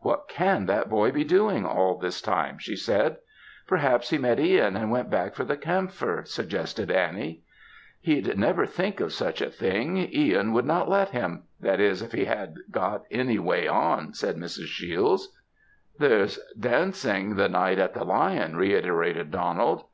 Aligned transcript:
"What 0.00 0.26
can 0.26 0.66
that 0.66 0.90
boy 0.90 1.12
be 1.12 1.22
doing, 1.22 1.64
all 1.64 1.96
this 1.96 2.20
time?" 2.20 2.58
she 2.58 2.74
said. 2.74 3.18
"Perhaps 3.68 4.10
he 4.10 4.18
met 4.18 4.40
Ihan, 4.40 4.74
and 4.74 4.90
went 4.90 5.10
back 5.10 5.36
for 5.36 5.44
the 5.44 5.56
camphor," 5.56 6.24
suggested 6.24 6.90
Annie. 6.90 7.44
"He'd 8.00 8.36
never 8.36 8.66
think 8.66 8.98
of 8.98 9.12
such 9.12 9.40
a 9.40 9.48
thing! 9.48 9.96
Ihan 10.12 10.52
would 10.54 10.64
not 10.64 10.88
let 10.88 11.10
him; 11.10 11.44
that 11.60 11.78
is, 11.78 12.02
if 12.02 12.10
he 12.10 12.24
had 12.24 12.56
got 12.72 13.04
any 13.12 13.38
way 13.38 13.68
on," 13.68 14.12
said 14.12 14.34
Mrs. 14.36 14.66
Shiels. 14.66 15.28
"There's 16.00 16.40
dancing 16.58 17.36
the 17.36 17.48
night 17.48 17.78
at 17.78 17.94
the 17.94 18.02
Lion," 18.02 18.56
reiterated 18.56 19.30
Donald. 19.30 19.84